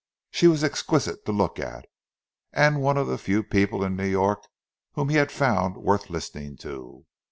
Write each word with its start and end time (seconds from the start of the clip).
She 0.31 0.47
was 0.47 0.63
exquisite 0.63 1.25
to 1.27 1.31
look 1.31 1.59
at, 1.59 1.85
and 2.53 2.81
one 2.81 2.97
of 2.97 3.05
the 3.05 3.19
few 3.19 3.43
people 3.43 3.83
in 3.83 3.95
New 3.95 4.07
York 4.07 4.47
whom 4.93 5.09
he 5.09 5.17
had 5.17 5.31
found 5.31 5.77
worth 5.77 6.09
listening 6.09 6.57
to. 6.61 7.05